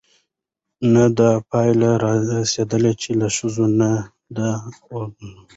[0.93, 3.89] نه دا پايله راايستې، چې له ښځې نه
[4.35, 5.47] د ادلون